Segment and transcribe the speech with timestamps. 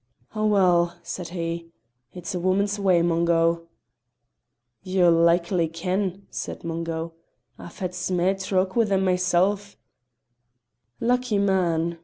[0.33, 1.67] "Oh, well!" said he,
[2.11, 3.67] "it's a woman's way, Mungo."
[4.81, 7.13] "You'll likely ken," said Mungo;
[7.59, 9.59] "I've had sma' troke wi' them mysel'."
[10.99, 11.99] "Lucky man!